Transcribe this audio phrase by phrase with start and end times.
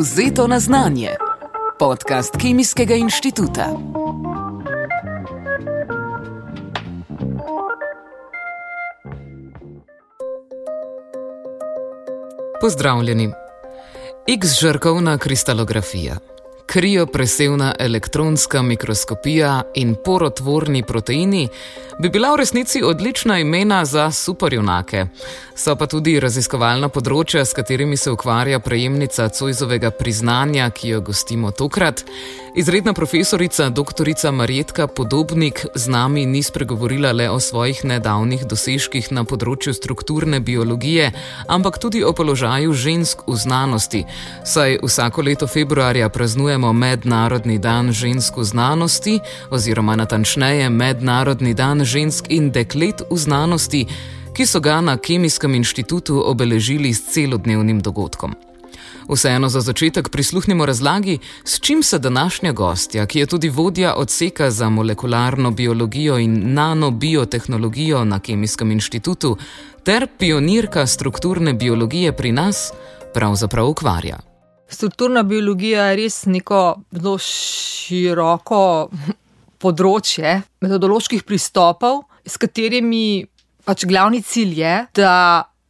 [0.00, 1.08] Vzeto na znanje.
[1.78, 3.66] Podcast Kemijskega inštituta.
[12.60, 13.30] Pozdravljeni.
[14.28, 16.16] X-žrkovna kristalografija
[16.70, 21.48] kriopresevna elektronska mikroskopija in porotvorni proteini
[21.98, 25.06] bi bila v resnici odlična imena za superjunake.
[25.54, 31.50] So pa tudi raziskovalna področja, s katerimi se ukvarja prejemnica Cojzovega priznanja, ki jo gostimo
[31.50, 32.04] tokrat.
[32.56, 34.08] Izredna profesorica dr.
[34.32, 41.12] Marjetka Podobnik z nami ni spregovorila le o svojih nedavnih dosežkih na področju strukturne biologije,
[41.46, 44.02] ampak tudi o položaju žensk v znanosti.
[44.44, 49.20] Saj vsako leto februarja praznujemo Mednarodni dan žensk v znanosti,
[49.50, 53.86] oziroma natančneje Mednarodni dan žensk in deklet v znanosti,
[54.36, 58.36] ki so ga na Kemijskem inštitutu obeležili s celodnevnim dogodkom.
[59.08, 64.50] Vseeno za začetek prisluhnimo razlagi, s čim se današnja gostja, ki je tudi vodja odseka
[64.50, 69.36] za molekularno biologijo in nanobiotehnologijo na Kemijskem inštitutu,
[69.84, 72.72] ter pionirka strukturne biologije pri nas,
[73.14, 74.29] pravzaprav ukvarja.
[74.70, 76.60] Strukturna biologija je res neko
[76.94, 78.62] zelo široko
[79.60, 83.26] področje metodoloških pristopov, s katerimi
[83.66, 85.14] pač glavni cilj je, da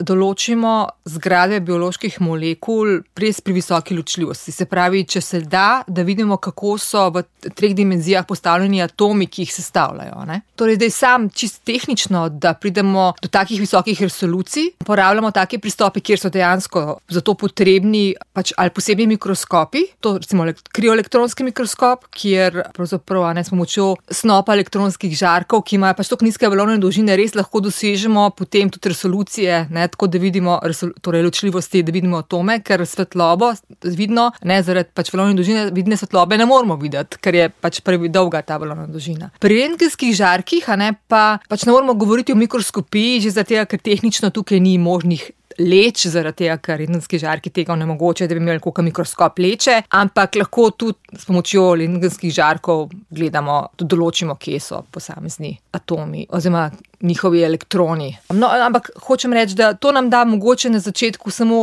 [0.00, 0.74] določimo
[1.08, 4.52] zgradbe bioloških molekul res pri visoki ločljivosti.
[4.54, 7.24] Se pravi, če se da, da vidimo, kako so v
[7.56, 10.24] treh dimenzijah postavljeni atomi, ki jih sestavljajo.
[10.28, 10.40] Ne?
[10.60, 16.20] Torej, zdaj sam čist tehnično, da pridemo do takih visokih resolucij, uporabljamo take pristope, kjer
[16.20, 23.30] so dejansko za to potrebni pač ali posebni mikroskopi, to recimo krioelektronski mikroskop, kjer pravzaprav
[23.36, 27.62] ne s pomočjo snopa elektronskih žarkov, ki imajo pač tako nizke valovne dolžine, res lahko
[27.64, 29.66] dosežemo potem tudi resolucije.
[29.70, 30.58] Ne, tako da vidimo
[31.02, 33.52] torej, ločljivosti, da vidimo atome, ker svetlobo
[33.84, 38.42] vidno, ne zaradi pač valovne dolžine, vidne svetlobe ne moramo videti, ker je pač predolga
[38.46, 39.30] ta valovna dolžina.
[39.42, 44.32] Pri rentgenskih žarkih ne, pa, pač ne moramo govoriti o mikroskopiji, že zato, ker tehnično
[44.34, 48.80] tukaj ni možnih leč, zaradi tega, ker rentgenski žarki tega onemogočajo, da bi imeli kot
[48.86, 55.56] mikroskop leče, ampak lahko tudi s pomočjo rentgenskih žarkov gledamo, tudi določimo, kje so posamezni
[55.76, 56.68] atomi oziroma
[57.02, 58.10] njihovi elektroni.
[58.36, 61.60] No, ampak hočem reči, da to nam da mogoče na začetku samo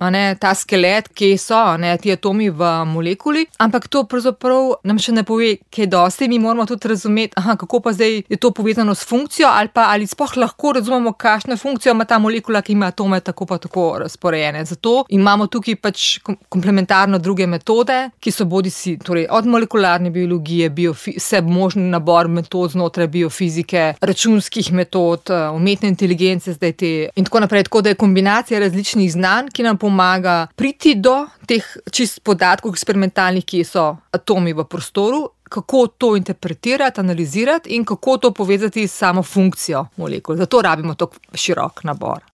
[0.00, 5.14] ne, ta skelet, ki so ne, ti atomi v molekuli, ampak to pravzaprav nam še
[5.16, 6.28] ne pove, kaj dosti.
[6.28, 9.88] Mi moramo tudi razumeti, aha, kako pa zdaj je to povezano s funkcijo, ali pa
[9.92, 13.86] ali sploh lahko razumemo, kakšno funkcijo ima ta molekula, ki ima atome tako pa tako
[14.02, 14.64] razporejene.
[14.64, 20.70] Zato imamo tukaj pač komplementarno druge metode, ki so bodi si torej od molekularne biologije,
[20.92, 27.66] vse možni nabor metod znotraj biofizike, računskih metod, umetne inteligence, zdaj te in tako naprej.
[27.66, 31.64] Tako da je kombinacija različnih znanj, ki nam pomagajo pomaga priti do teh
[31.94, 38.30] čist podatkov, eksperimentalnih, ki so atomi v prostoru, kako to interpretirati, analizirati in kako to
[38.34, 40.36] povezati s samo funkcijo molekul.
[40.36, 42.24] Zato rabimo tako širok nabor.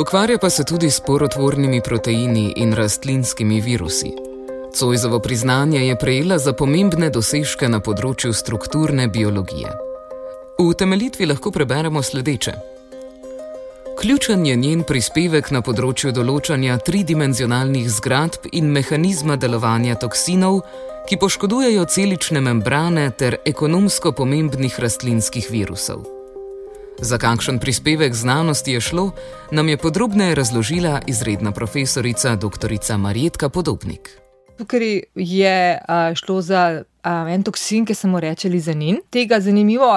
[0.00, 4.12] Ukvarja pa se tudi s porotvornimi proteini in rastlinskimi virusi.
[4.74, 9.76] Cojzovo priznanje je prejela za pomembne dosežke na področju strukturne biologije.
[10.58, 12.71] V temeljitvi lahko preberemo sledeče.
[14.02, 20.56] Ključen je njen prispevek na področju določanja tridimenzionalnih zgradb in mehanizma delovanja toksinov,
[21.06, 26.02] ki poškodujejo celične membrane ter ekonomsko pomembnih rastlinskih virusov.
[26.98, 29.06] Za kakšen prispevek znanosti je šlo,
[29.54, 32.74] nam je podrobneje razložila izredna profesorica dr.
[32.98, 34.18] Marjetka Podobnik.
[34.58, 35.78] Tukaj je
[36.18, 39.00] šlo za um, en toksin, ki se mu reče lizanin.
[39.10, 39.90] Tega zanimivo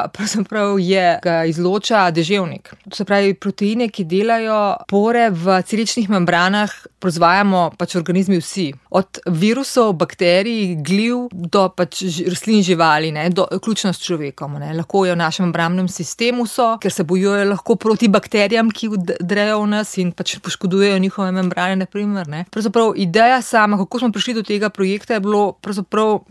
[0.79, 2.73] je, da izloča deževnik.
[2.89, 8.71] To se pravi, proteine, ki delajo pore v celičnih membranah, proizvajamo pač organizmi vsi.
[8.89, 14.59] Od virusov, bakterij, gliv do pač rastlin živali, ne, do, vključno s človekom.
[14.61, 14.73] Ne.
[14.73, 19.61] Lahko je v našem membranem sistemu, so, ker se bojujejo lahko proti bakterijam, ki drejo
[19.63, 21.75] v nas in pač poškodujejo njihove membrane.
[21.75, 25.57] Naprimer, Pravzaprav ideja sama, kako smo prišli do tega projekta, je bilo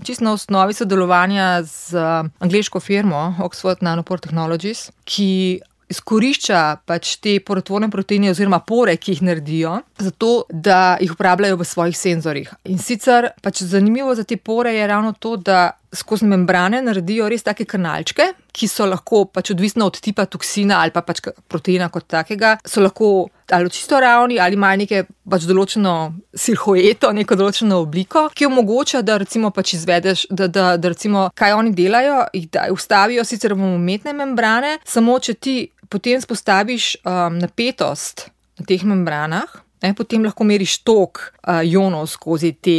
[0.03, 5.61] čisto na osnovi osnovi sodelovanja z uh, angliško firmo Oxford Nanopore Technologies, ki
[5.93, 11.67] izkorišča pač te porotvorne proteine oziroma pore, ki jih naredijo, zato da jih uporabljajo v
[11.69, 12.49] svojih senzorjih.
[12.65, 17.45] In sicer pač zanimivo za te pore je ravno to, da skozi membrane naredijo res
[17.45, 22.09] take kanalčke, ki so lahko pač odvisno od tipa toksina ali pa pač proteina kot
[22.09, 25.95] takega, so lahko ali čisto ravni, ali imajo neke pač določeno
[26.35, 31.57] silhueto, neko določeno obliko, ki omogoča, da recimo pač izvedeš, da, da, da recimo kaj
[31.59, 35.57] oni delajo, jih da ustavijo sicer v umetne membrane, samo če ti
[35.93, 39.51] potem spostaviš um, napetost na teh membranah,
[39.85, 42.79] ne, potem lahko meriš tok uh, ionov skozi te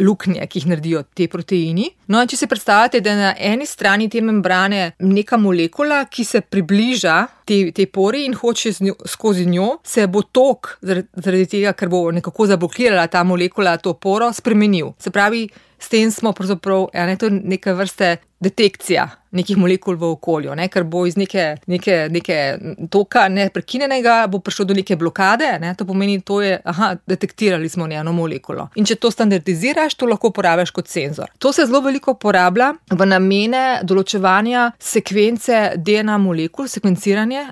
[0.00, 1.88] luknje, ki jih naredijo te proteini.
[2.10, 6.42] No, če si predstavljate, da je na eni strani te membrane neka molekula, ki se
[6.42, 7.16] približa
[7.48, 12.06] tej te pori in hoče njo, skozi njo, se bo tok, zaradi tega, ker bo
[12.14, 14.94] nekako zablokirala ta molekula to poro, spremenil.
[14.98, 15.46] Se pravi,
[15.78, 20.84] s tem smo pravzaprav ja, ne, neke vrste detekcija nekih molekul v okolju, ne, ker
[20.86, 22.38] bo iz neke, neke, neke
[22.90, 25.48] toka neprekinjenega prišlo do neke blokade.
[25.60, 28.68] Ne, to pomeni, da detektirali smo eno molekulo.
[28.78, 31.32] In če to standardiziraš, to lahko uporabiš kot senzor.
[31.42, 37.48] To se zelo veliko uporablja v namene določevanja sekvence DNA molekul, sekvenciranje.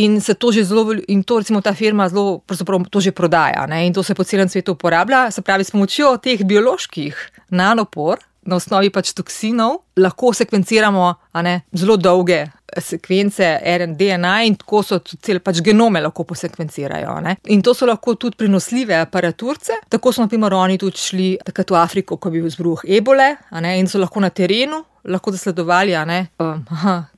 [0.00, 2.42] In se to že zelo, in to recimo ta firma zelo,
[2.90, 3.66] to že prodaja.
[3.66, 7.18] Ne, in to se po celem svetu uporablja, se pravi, s pomočjo teh bioloških
[7.50, 11.08] nanopor na osnovi pač toksinov, lahko sekvenciramo
[11.42, 12.44] ne, zelo dolge
[12.80, 17.18] sekvence RNA in tako so cel pač genome lahko posekvencirajo.
[17.24, 17.36] Ne.
[17.54, 19.80] In to so lahko tudi prenosljive aparaturce.
[19.88, 23.34] Tako smo, na primer, oni tudi šli takrat v Afriko, ko je bil zbruh ebole
[23.60, 25.92] ne, in so lahko na terenu lahko zasledovali,
[26.38, 26.64] um,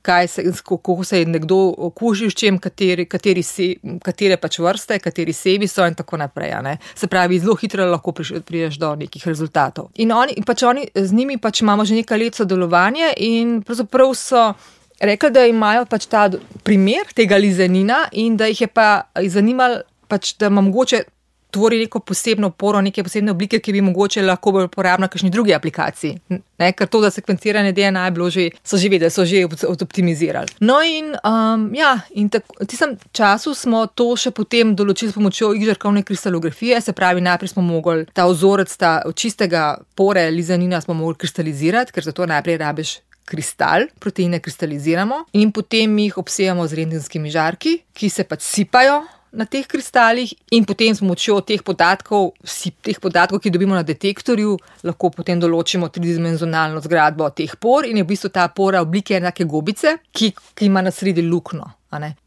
[0.01, 4.99] kaj se, kako se je nekdo okužil, s čim, kateri, kateri se, katere pač vrste,
[4.99, 6.77] kateri sebi so in tako naprej.
[6.95, 9.89] Se pravi, zelo hitro lahko prideš do nekih rezultatov.
[9.95, 14.53] In oni, pač oni, z njimi pač imamo že nekaj let sodelovanje in pravzaprav so.
[14.99, 16.29] Rekli, da imajo pač ta
[16.63, 18.87] primer tega lizenina in da jih je pa
[19.29, 21.03] zanimalo, pač, da ima mogoče
[21.51, 25.29] tvori neko posebno poro, neke posebne oblike, ki bi mogoče lahko bila uporabna v kakšni
[25.31, 26.19] drugi aplikaciji.
[26.29, 30.57] Ne, ker to, da sekvenciranje DNA je bilo že, so že vedeli, so že optimizirali.
[30.59, 35.17] No, in um, ja, in tako, v tistem času smo to še potem določili s
[35.17, 40.97] pomočjo igžarkovne kristalografije, se pravi, najprej smo mogli ta ozorec, ta čistega pore lizanina, smo
[40.97, 42.97] mogli kristalizirati, ker za to najprej rabiš.
[43.27, 49.01] Kristal, proteine kristaliziramo in potem jih obsejamo z rendenskimi žarki, ki se pač sipajo
[49.37, 53.83] na teh kristalih, in potem s pomočjo teh podatkov, vsi teh podatkov, ki dobimo na
[53.85, 54.55] detektorju,
[54.87, 59.45] lahko potem določimo tridimenzionalno zgradbo teh por in je v bistvu ta pora oblike enake
[59.45, 61.67] gobice, ki, ki ima na sredi luknjo.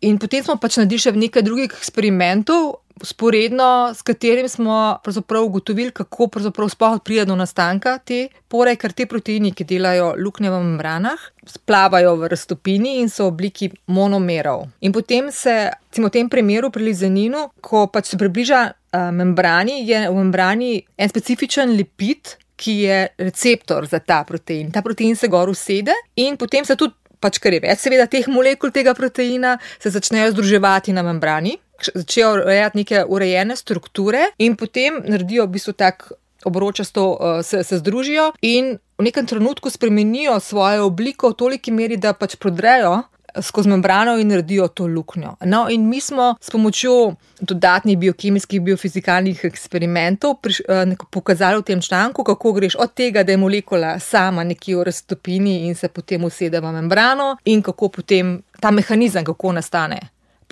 [0.07, 4.99] In potem smo pač naredili še nekaj drugih eksperimentov, sporedno s katerim smo
[5.45, 6.29] ugotovili, kako
[6.69, 12.17] sploh pride do nastanka te pore, ker te proteini, ki delajo luknje v membranah, splavajo
[12.17, 14.69] v raztopini in so v obliki monomerov.
[14.81, 19.83] In potem se, recimo v tem primeru pri lizeninu, ko pač se približa uh, membrani,
[19.89, 22.37] je v membrani en specifičen lipid.
[22.61, 24.69] Ki je receptor za ta protein.
[24.69, 28.29] Ta protein se gor usede, in potem se tudi, pač kar je več, seveda, teh
[28.29, 31.55] molekul tega proteina, se začnejo združevati na membrani,
[31.95, 36.13] začnejo urejati neke urejene strukture in potem naredijo v bistvu tak
[36.45, 41.97] obročasto, uh, se, se združijo in v nekem trenutku spremenijo svojo obliko v toliki meri,
[41.97, 43.03] da pač prodrejo.
[43.43, 45.37] Skozi membrano in naredijo to luknjo.
[45.47, 51.81] No, in mi smo s pomočjo dodatnih biokemijskih, biofizikalnih eksperimentov priš, eh, pokazali v tem
[51.81, 56.25] članku, kako greš od tega, da je molekula sama nekje v raztopini in se potem
[56.25, 60.01] usede v membrano, in kako potem ta mehanizem, kako nastane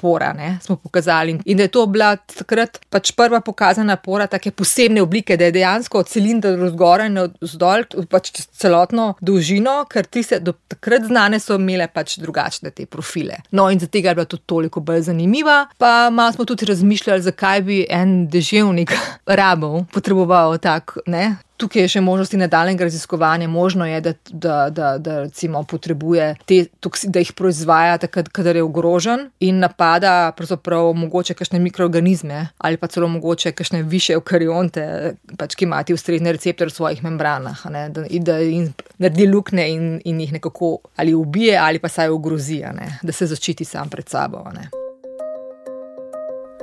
[0.00, 1.38] pora, ne, smo pokazali.
[1.44, 5.56] In da je to bila takrat pač prva pokazana pora, tako posebne oblike, da je
[5.58, 11.58] dejansko cilinder zgoraj in vzdolj, pač celotno dolžino, ker ti se do takrat znane so
[11.58, 13.42] imele pač drugačne te profile.
[13.50, 15.58] No, in zato je bila tudi toliko bolj zanimiva.
[15.78, 18.94] Pa malo smo tudi razmišljali, zakaj bi en deževnik
[19.40, 23.48] rabov potreboval tak, ne, Tukaj je še možnosti nadaljnega raziskovanja.
[23.50, 28.56] Možno je, da, da, da, da recimo potrebuje te toksine, da jih proizvaja takrat, kadar
[28.56, 35.14] je ogrožen in napada pravzaprav mogoče kakšne mikroorganizme ali pa celo mogoče kakšne više eukarionte,
[35.36, 39.86] pač, ki imajo ustrezne receptorje v svojih membranah, ne, da, da jim naredi luknje in,
[40.04, 44.08] in jih nekako ali ubije ali pa saj ogrozi, ne, da se zaščiti sam pred
[44.08, 44.46] sabo.
[44.54, 44.70] Ne.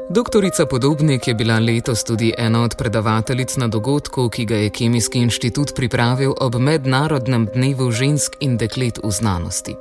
[0.09, 5.19] Doktorica Podobnik je bila letos tudi ena od predavateljic na dogodku, ki ga je Kemijski
[5.19, 9.75] inštitut pripravil ob Mednarodnem dnevu žensk in deklet v znanosti.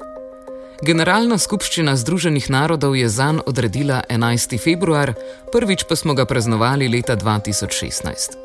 [0.83, 4.57] Generalna skupščina Združenih narodov je zanj odredila 11.
[4.65, 5.13] februar,
[5.53, 8.41] prvič pa smo ga praznovali leta 2016.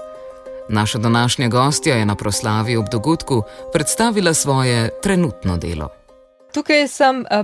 [0.69, 3.43] Naša današnja gostja je na proslavi ob dogodku
[3.73, 5.98] predstavila svoje trenutno delo.
[6.53, 7.43] Tukaj sem eh,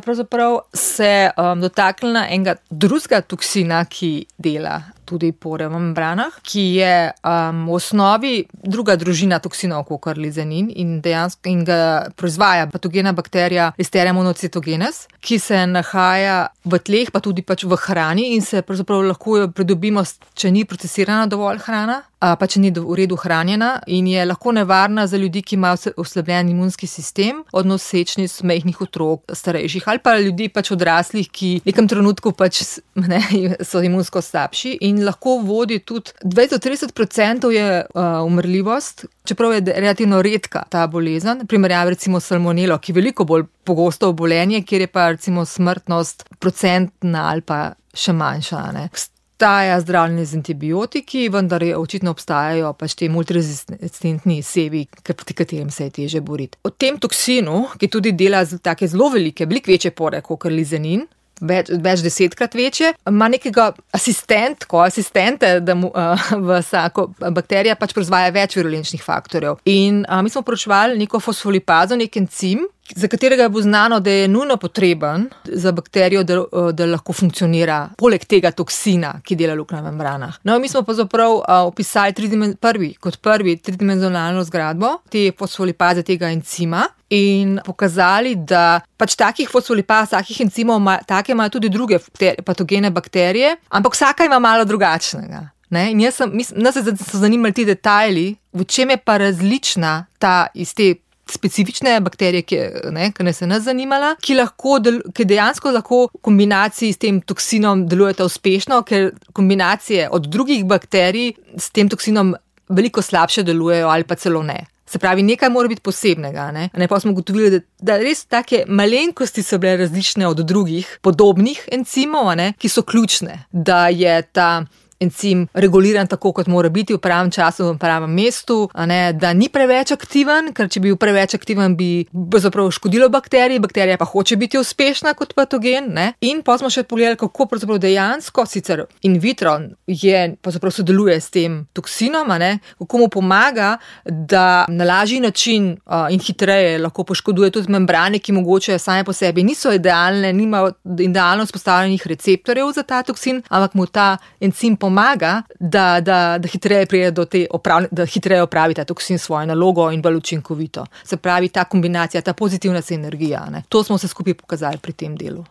[0.73, 7.65] se um, dotaknila enega drugega toksina, ki dela tudi pore v membranah, ki je um,
[7.69, 8.33] v osnovi
[8.63, 11.79] druga družina toksinov, kot je lizenin in dejansko in ga
[12.17, 18.33] proizvaja patogena bakterija Listeria monocitogenes, ki se nahaja v tleh, pa tudi pač v hrani
[18.35, 22.01] in se pravzaprav lahko jo pridobimo, če ni procesirana dovolj hrana
[22.33, 26.49] pa če ni v redu hranjena in je lahko nevarna za ljudi, ki imajo oslabljen
[26.49, 31.89] imunski sistem, odnos sečnic, mehkih otrok, starejših ali pa ljudi pač odraslih, ki v nekem
[31.91, 32.63] trenutku pač
[33.11, 33.21] ne,
[33.61, 40.63] so imunsko slabši in lahko vodi tudi 20-30% je uh, umrljivost, čeprav je relativno redka
[40.69, 45.45] ta bolezen, primerjavi recimo salmonelo, ki je veliko bolj pogosto obolenje, kjer je pa recimo
[45.45, 47.59] smrtnost procentna ali pa
[47.93, 48.63] še manjša.
[48.75, 48.89] Ne
[49.35, 55.83] obstaja zdravljenje z antibiotiki, vendar je očitno obstajajo pač te multirezistentni sevi, proti katerim se
[55.83, 56.57] je teže boriti.
[56.63, 61.03] O tem toksinu, ki tudi dela tako zelo velike, veliko večje pore kot lizenin.
[61.41, 68.31] Več, več desetkrat večje, ima nekega asistentko, asistente, da mu uh, vsako bakterija pač proizvaja
[68.35, 69.59] več virulenčnih faktorjev.
[69.67, 72.63] In uh, mi smo poročevali neko fosfolipazo, nek encim,
[72.95, 78.25] za katerega bo znano, da je nujno potreben za bakterijo, da, da lahko funkcionira, poleg
[78.29, 80.37] tega toksina, ki dela luknja v membranah.
[80.43, 82.13] No, mi smo pa zaprav opisali
[82.61, 86.85] prvi, kot prvi tridimenzionalno zgradbo te fosfolipaze tega encima.
[87.13, 91.99] In pokazali, da pač takih fosfolipaz, takih encimov, take imajo tudi druge
[92.45, 95.43] patogene bakterije, ampak vsaka ima malo drugačnega.
[95.69, 95.91] Ne?
[95.91, 100.73] In jaz sem, nas so zanimali ti detajli, v čem je pa različna ta iz
[100.73, 100.95] te
[101.29, 102.59] specifične bakterije, ki,
[102.93, 104.77] ne, ki nas je nas zanimala, ki, lahko,
[105.15, 111.33] ki dejansko lahko v kombinaciji s tem toksinom delujeta uspešno, ker kombinacije od drugih bakterij
[111.57, 112.35] s tem toksinom
[112.69, 114.65] veliko slabše delujejo ali pa celo ne.
[114.95, 116.51] Se pravi, nekaj mora biti posebnega.
[116.55, 116.69] Ne?
[116.73, 121.65] Ne, pa smo ugotovili, da, da res take malenkosti so bile različne od drugih podobnih
[121.75, 122.53] encimov, ne?
[122.55, 124.63] ki so ključne, da je ta
[124.99, 129.49] encim reguliran tako, kot mora biti v pravem času, v pravem mestu, ne, da ni
[129.51, 132.05] preveč aktiven, ker če bi bil preveč aktiven, bi
[132.41, 135.91] zapravo škodilo bakteriji, bakterija pa hoče biti uspešna kot patogen.
[135.95, 136.07] Ne.
[136.25, 139.55] In pa smo še pogledali, kako pravzaprav dejansko, sicer in vitro,
[139.87, 143.75] je pravzaprav sodeluje s tem toksinom, ne, kako mu pomaga,
[144.05, 149.13] da na lažji način uh, in hitreje lahko poškoduje tudi membrane, ki mogoče same po
[149.13, 155.41] sebi niso idealne, nimajo idealno spostavljenih receptorjev za ta toksin, ampak mu ta encim pomaga,
[155.59, 159.89] da, da, da hitreje pride do te, oprav, da hitreje opravi ta toksin svojo nalogo
[159.91, 160.85] in bolj učinkovito.
[161.03, 163.47] Se pravi, ta kombinacija, ta pozitivna sinergija.
[163.49, 163.63] Ne?
[163.69, 165.45] To smo se skupaj pokazali pri tem delu.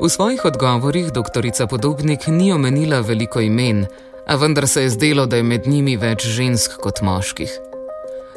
[0.00, 3.84] V svojih odgovorih doktorica Podobnik ni omenila veliko imen,
[4.26, 7.69] a vendar se je zdelo, da je med njimi več žensk kot moških.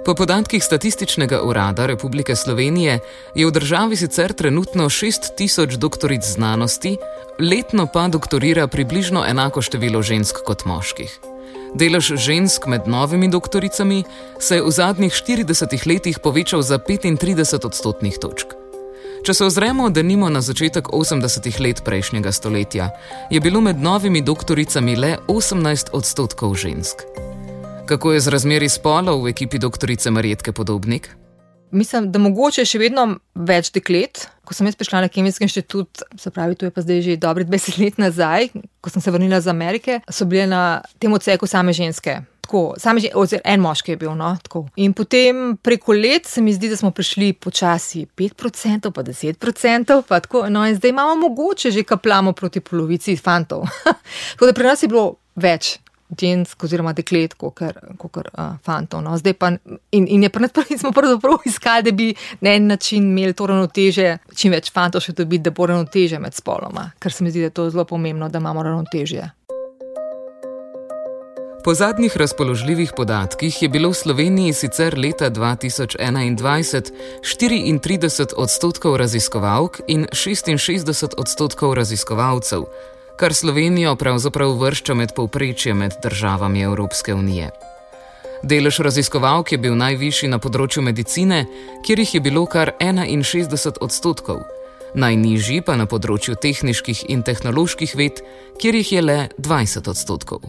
[0.05, 2.99] Po podatkih Statističnega urada Republike Slovenije
[3.35, 6.97] je v državi sicer trenutno 6000 doktoric znanosti,
[7.39, 11.19] letno pa doktorira približno enako število žensk kot moških.
[11.73, 14.03] Delež žensk med novimi doktoricami
[14.39, 18.47] se je v zadnjih 40 letih povečal za 35 odstotnih točk.
[19.23, 22.89] Če se ozremo, da nimo na začetek 80 let prejšnjega stoletja,
[23.31, 27.07] je bilo med novimi doktoricami le 18 odstotkov žensk.
[27.85, 31.09] Kako je z razmeri spolov v ekipi doktorice Marijetke Podobnik?
[31.71, 33.03] Mislim, da mogoče še vedno
[33.35, 34.21] več deklet.
[34.47, 37.43] Ko sem jaz prišla na Kemijski inštitut, se pravi, to je pa zdaj že dobri
[37.43, 41.75] 20 let nazaj, ko sem se vrnila iz Amerike, so bile na tem odseku same
[41.75, 42.21] ženske.
[42.47, 44.15] Tako, same ženske, oziroma en moški je bil.
[44.15, 44.31] No,
[44.79, 50.23] In potem preko let se mi zdi, da smo prišli počasi 5%, pa 10%, pa
[50.23, 50.47] tako.
[50.47, 53.67] No, in zdaj imamo mogoče že kaplamo proti polovici fantov.
[54.39, 55.82] tako da pri nas je bilo več
[56.19, 57.79] žensk oziroma deklet, kot kar
[58.33, 59.03] uh, fantov.
[59.05, 59.17] No.
[59.39, 59.53] Pa,
[59.91, 63.47] in, in je pa najprej smo pravzaprav iskali, da bi na en način imeli to
[63.47, 67.45] ravnoteže, čim več fantov še dobiti, da bo ravnoteže med spoloma, ker se mi zdi,
[67.45, 69.31] da je to zelo pomembno, da imamo ravnotežje.
[71.63, 76.91] Po zadnjih razpoložljivih podatkih je bilo v Sloveniji sicer leta 2021
[77.23, 82.65] 34 odstotkov raziskovalk in 66 odstotkov raziskovalcev,
[83.15, 87.49] kar Slovenijo pravzaprav vršča med povprečjem med državami Evropske unije.
[88.43, 91.45] Delež raziskovalk je bil najvišji na področju medicine,
[91.85, 94.41] kjer jih je bilo kar 61 odstotkov,
[94.95, 98.19] najnižji pa na področju tehničnih in tehnoloških ved,
[98.59, 100.43] kjer jih je le 20 odstotkov.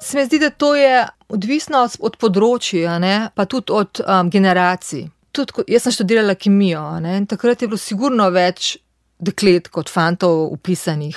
[0.00, 3.30] Se mi zdi, da to je odvisno od področja, ne?
[3.34, 5.08] pa tudi od um, generacij.
[5.32, 8.76] Tudi, jaz sem študirala kemijo in takrat je bilo sigurno več
[9.20, 11.16] deklet kot fantov upisanih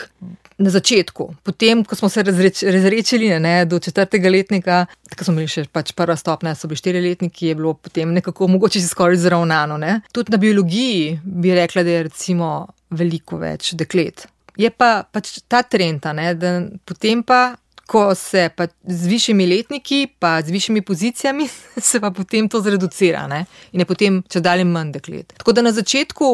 [0.58, 5.52] na začetku, potem, ko smo se razreč, razrečili ne, do četrtega letnika, tako smo imeli
[5.52, 9.20] še pač prva stopnja, so bili štiri letniki, je bilo potem nekako mogoče si skoraj
[9.24, 9.78] zravnano.
[9.82, 10.00] Ne.
[10.14, 12.54] Tudi na biologiji bi rekla, da je recimo
[12.94, 14.28] veliko več deklet.
[14.60, 17.56] Je pa pač ta trend, ne, da potem pa.
[17.84, 21.50] Ko se pa z višjimi letniki, pa z višjimi pozicijami,
[21.90, 23.42] se pa potem to zreducira ne?
[23.76, 25.36] in je potem če dalje manj deklet.
[25.42, 26.30] Tako da na začetku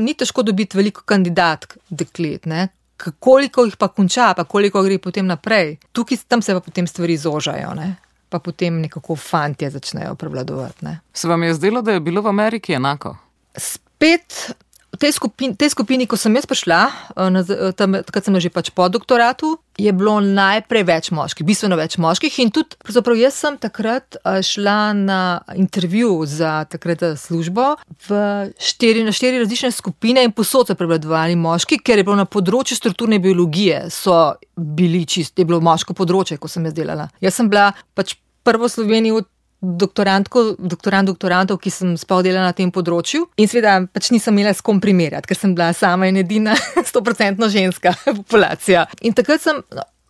[0.00, 2.68] ni težko dobiti veliko kandidatk deklet, ne?
[2.96, 5.76] Koliko jih pa konča, pa koliko gre potem naprej.
[5.92, 7.94] Tukaj tam se pa potem stvari zožajo, ne?
[8.34, 10.84] pa potem nekako fantje začnejo prevladovati.
[10.84, 11.00] Ne?
[11.14, 13.16] Se vam je zdelo, da je bilo v Ameriki enako?
[13.56, 14.50] Spet
[14.94, 16.80] v tej skupini, tej skupini ko sem jaz prišla,
[17.18, 22.30] eh, takrat sem že pač po doktoratu, je bilo najprej več moških, bistveno več moških.
[22.38, 27.74] In tudi, pravzaprav, jaz sem takrat eh, šla na intervju za takrat službo
[28.06, 28.10] v
[28.54, 32.78] štiri, na štiri različne skupine in posod so prevladovali moški, ker je bilo na področju
[32.78, 37.10] strukturne biologije, so bili čist, je bilo moško področje, ko sem jaz delala.
[37.20, 39.24] Jaz sem bila pač prvo Slovenijo
[39.64, 43.26] doktorantko, doktorant doktorantov, ki sem spal delala na tem področju.
[43.40, 46.54] In seveda pač nisem imela s kom primerjati, ker sem bila sama in edina
[46.92, 48.86] 100% ženska populacija.
[49.02, 49.64] In takrat sem.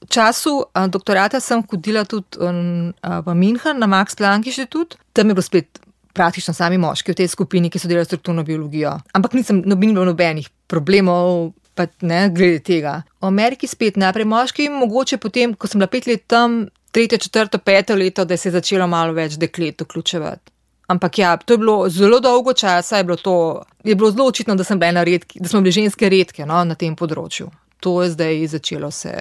[0.05, 5.45] V času doktorata sem hodila tudi v München na Max Planck inštitut, tam je bilo
[5.47, 5.81] spet
[6.15, 8.95] praktično sami moški v tej skupini, ki so delali strukturno biologijo.
[9.17, 13.03] Ampak nisem nobeno nobenih problemov, pa ne glede tega.
[13.21, 17.59] V Ameriki spet najprej moški, mogoče potem, ko sem bila pet let tam, tretje, četrto,
[17.59, 20.53] peto leto, da se je začelo malo več deklet vključevati.
[20.87, 24.55] Ampak ja, to je bilo zelo dolgo časa, je bilo, to, je bilo zelo očitno,
[24.55, 24.65] da,
[25.03, 27.49] redki, da smo bili ženske redke no, na tem področju.
[27.81, 29.15] To je zdaj začelo se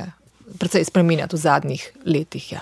[0.60, 2.52] precej spremenjati v zadnjih letih.
[2.52, 2.62] Ja.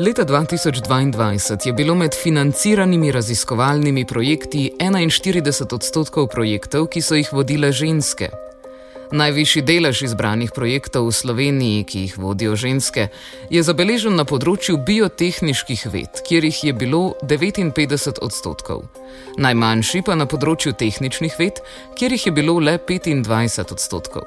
[0.00, 7.72] Leta 2022 je bilo med financiranimi raziskovalnimi projekti 41 odstotkov projektov, ki so jih vodile
[7.72, 8.32] ženske.
[9.14, 13.14] Najvišji delež izbranih projektov v Sloveniji, ki jih vodijo ženske,
[13.46, 18.88] je zabeležen na področju biotehničnih ved, kjer jih je bilo 59 odstotkov.
[19.38, 21.62] Najmanjši pa na področju tehničnih ved,
[21.94, 24.26] kjer jih je bilo le 25 odstotkov.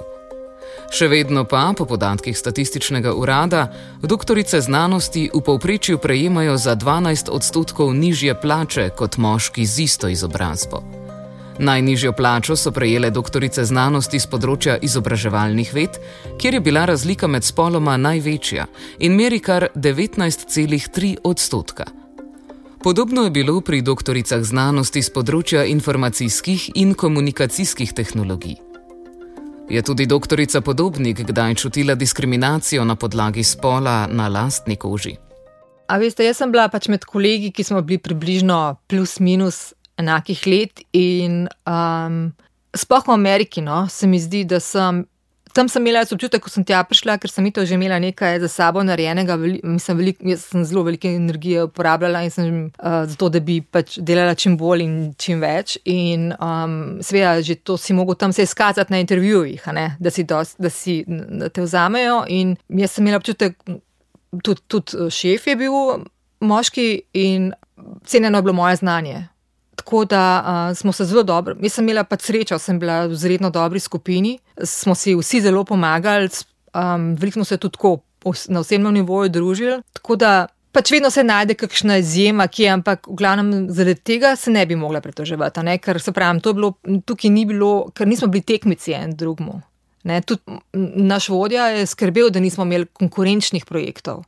[0.88, 3.66] Še vedno pa, po podatkih statističnega urada,
[4.00, 11.07] doktorice znanosti v povprečju prejemajo za 12 odstotkov nižje plače kot moški z isto izobrazbo.
[11.60, 15.98] Najnižjo plačo so prejele doktorice znanosti z področja izobraževalnih ved,
[16.38, 18.68] kjer je bila razlika med spoloma največja
[19.00, 21.88] in meri kar 19,3 odstotka.
[22.84, 28.62] Podobno je bilo pri doktoricah znanosti z področja informacijskih in komunikacijskih tehnologij.
[29.70, 35.18] Je tudi doktorica Podobnik kdaj čutila diskriminacijo na podlagi spola na lastni koži?
[35.88, 40.46] A veste, jaz sem bila pač med kolegi, ki smo bili približno plus minus enakih
[40.48, 40.82] let.
[40.94, 42.32] In um,
[42.76, 45.06] sploh v Ameriki, no, se mi zdi, da sem.
[45.56, 48.50] Tam sem imela občutek, ko sem tja prišla, ker sem to že imela nekaj za
[48.52, 49.34] sabo narejenega.
[49.40, 53.98] Mislim, velik, jaz sem zelo veliko energije uporabljala in sem uh, zato, da bi pač
[53.98, 55.80] delala čim bolj in čim več.
[55.90, 59.66] In um, seveda, že to si mogel tam se izkazati na intervjujih,
[59.98, 62.28] da, si dost, da, si, da te vzamejo.
[62.30, 63.58] In jaz sem imela občutek,
[64.44, 66.06] tudi, tudi šef je bil
[66.46, 67.50] moški in
[68.06, 69.28] cenjeno je bilo moje znanje.
[69.88, 73.16] Tako da uh, smo se zelo dobro, jaz sem imela pač srečo, sem bila v
[73.16, 76.28] zelo dobri skupini, smo si vsi zelo pomagali,
[76.76, 78.02] um, veliko smo se tudi tako
[78.52, 79.78] na osebnem nivoju družili.
[79.94, 84.36] Tako da pač vedno se najde kakšna izjema, ki je, ampak v glavnem zaradi tega
[84.36, 85.64] se ne bi mogla pretoževati.
[85.80, 86.74] Ker se pravi, to je bilo,
[87.06, 89.62] tukaj ni bilo, ker nismo bili tekmici en drugmu.
[90.04, 90.60] Ne, tudi
[91.00, 94.26] naš vodja je skrbel, da nismo imeli konkurenčnih projektov.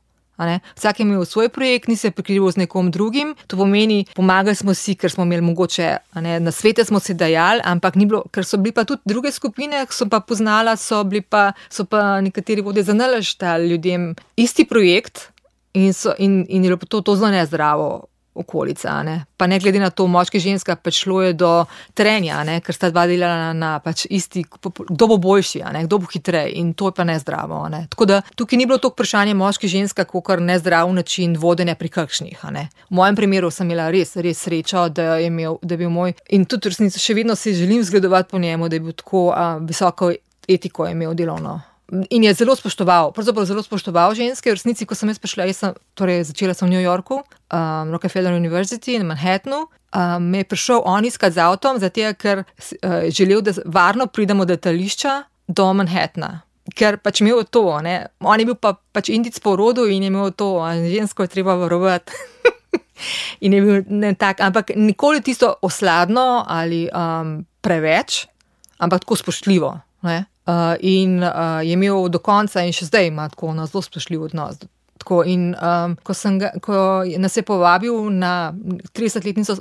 [0.76, 3.34] Vsak je imel svoj projekt, ni se prikrival z nekom drugim.
[3.46, 5.96] To pomeni, pomagali smo si, ker smo imeli mogoče
[6.40, 9.84] na svete, smo se dajali, ampak ni bilo, ker so bili pa tudi druge skupine,
[9.86, 15.28] ki so pa poznala, so, pa, so pa nekateri vode zanalaštali ljudem isti projekt
[15.74, 19.02] in, so, in, in je bilo to, to zelo nezdravo okolica.
[19.02, 19.24] Ne?
[19.36, 21.50] Pa ne glede na to, moški in ženska, pač šlo je do
[21.94, 22.60] trenja, ne?
[22.64, 26.72] ker sta dva delala na, na pač isti, kdo bo boljši, kdo bo hitreje in
[26.74, 27.62] to je pa nezdravo.
[27.72, 27.86] Ne?
[27.90, 31.74] Tako da tukaj ni bilo to vprašanje moški in ženska, kot kar nezdrav način vodenja
[31.74, 32.44] pri kakšnih.
[32.44, 36.14] V mojem primeru sem imela res, res srečo, da je, imel, da je bil moj
[36.30, 39.56] in tudi resnici še vedno si želim zgledovati po njemu, da je bil tako a,
[39.58, 40.12] visoko
[40.48, 41.60] etiko imel delovno.
[41.90, 44.46] In je zelo spoštoval, pravzaprav zelo spoštoval ženske.
[44.46, 47.90] V resnici, ko sem jaz prišla, jaz sem torej začela sem v New Yorku, um,
[47.90, 49.66] Rockefeller University in Manhattnu.
[49.90, 54.46] Um, me je prišel on iskati z avtom, zato ker uh, želel, da varno pridemo
[54.46, 55.16] do letališča
[55.50, 56.46] do Manhattna.
[56.78, 58.06] Ker pač imel to, ne?
[58.22, 61.58] on je bil pa pač indic po rodu in je imel to, žensko je treba
[61.58, 62.14] varovati.
[63.44, 68.28] in je bil ne tak, ampak nikoli tisto osladno ali um, preveč,
[68.78, 69.74] ampak tako spoštljivo.
[70.06, 70.29] Ne?
[70.50, 74.22] Uh, in uh, je imel do konca, in še zdaj ima tako na zelo spoštljiv
[74.30, 74.58] odnos.
[74.98, 76.74] Tako, in um, ko, ga, ko
[77.22, 78.52] nas je povabil na
[78.96, 79.60] 30-letnico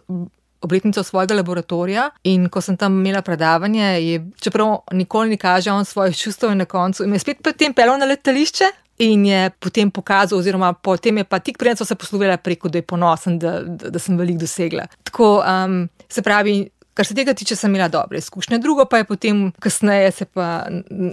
[0.62, 2.10] obletnico svojega laboratorija.
[2.24, 6.66] In ko sem tam imela predavanje, je, čeprav nikoli ni kaže on svojih čustev, na
[6.66, 8.72] koncu me je spet potem pelil na letališče.
[9.00, 12.82] In je potem pokazal, oziroma potem je pa tik prej se poslovila preko, da je
[12.82, 14.90] ponosen, da, da, da sem veliko dosegla.
[15.08, 18.58] Tako, um, se pravi, kar se tega tiče, sem imela dobre izkušnje.
[18.58, 20.66] Drugo pa je potem, kasneje se pa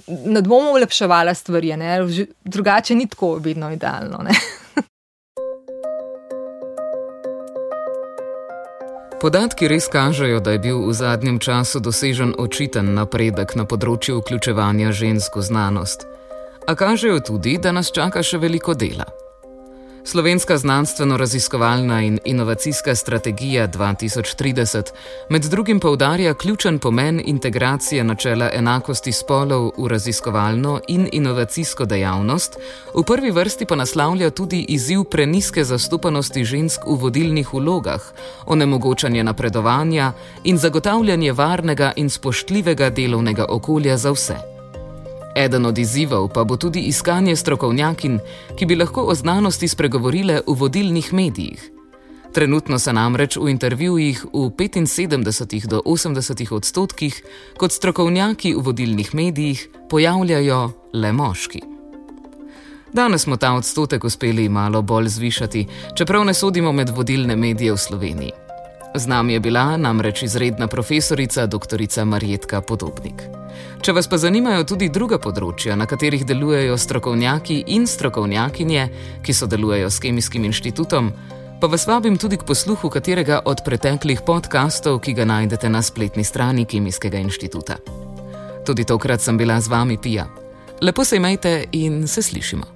[0.06, 1.98] na dvomu ulepševala stvari, ne?
[2.44, 4.24] drugače ni tako vedno idealno.
[9.20, 14.92] Podatki res kažejo, da je bil v zadnjem času dosežen očiten napredek na področju vključevanja
[14.92, 16.04] žensk v znanost.
[16.68, 19.08] A kažejo tudi, da nas čaka še veliko dela.
[20.06, 24.82] Slovenska znanstveno-raziskovalna in inovacijska strategija 2030
[25.30, 32.56] med drugim poudarja ključen pomen integracije načela enakosti spolov v raziskovalno in inovacijsko dejavnost,
[32.94, 38.02] v prvi vrsti pa naslavlja tudi izziv preniske zastopanosti žensk v vodilnih vlogah,
[38.46, 40.12] onemogočanje napredovanja
[40.44, 44.55] in zagotavljanje varnega in spoštljivega delovnega okolja za vse.
[45.36, 48.18] Eden od izzivov pa bo tudi iskanje strokovnjakin,
[48.56, 51.70] ki bi lahko o znanosti spregovorile v vodilnih medijih.
[52.32, 57.22] Trenutno se namreč v intervjujih v 75 do 80 odstotkih
[57.56, 61.60] kot strokovnjaki v vodilnih medijih pojavljajo le moški.
[62.92, 67.78] Danes smo ta odstotek uspeli malo bolj zvišati, čeprav ne sodimo med vodilne medije v
[67.78, 68.45] Sloveniji.
[68.96, 71.80] Z nami je bila namreč izredna profesorica dr.
[72.04, 73.22] Marjetka Podobnik.
[73.80, 78.86] Če vas pa zanimajo tudi druga področja, na katerih delujejo strokovnjaki in strokovnjakinje,
[79.20, 81.10] ki sodelujejo s Kemijskim inštitutom,
[81.60, 86.24] pa vas vabim tudi k posluhu katerega od preteklih podkastov, ki ga najdete na spletni
[86.24, 87.76] strani Kemijskega inštituta.
[88.64, 90.24] Tudi tokrat sem bila z vami Pija.
[90.80, 92.75] Lepo se imejte in se slišimo.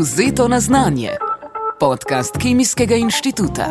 [0.00, 1.10] Vzeto na znanje.
[1.80, 3.66] Podcast Kemijskega inštituta.